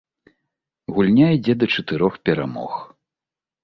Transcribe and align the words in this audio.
Гульня 0.95 1.27
ідзе 1.37 1.53
да 1.59 1.71
чатырох 1.77 2.13
перамог. 2.27 2.71